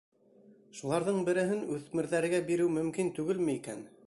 Шуларҙың 0.79 1.21
береһен 1.29 1.63
үҫмерҙәргә 1.77 2.43
биреү 2.51 2.75
мөмкин 2.79 3.17
түгелме 3.21 3.61
икән? 3.63 3.91